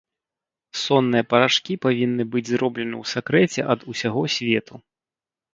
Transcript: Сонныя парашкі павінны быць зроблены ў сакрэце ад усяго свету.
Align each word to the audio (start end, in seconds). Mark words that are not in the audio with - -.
Сонныя 0.83 1.23
парашкі 1.33 1.73
павінны 1.85 2.23
быць 2.37 2.45
зроблены 2.53 2.95
ў 3.03 3.13
сакрэце 3.13 3.61
ад 3.75 3.79
усяго 3.95 4.23
свету. 4.39 4.75